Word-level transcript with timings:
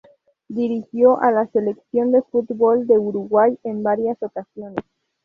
Dirigió 0.49 1.19
a 1.21 1.29
la 1.31 1.45
Selección 1.51 2.11
de 2.11 2.23
fútbol 2.23 2.87
de 2.87 2.97
Uruguay 2.97 3.59
en 3.63 3.83
varias 3.83 4.17
ocasiones. 4.23 4.83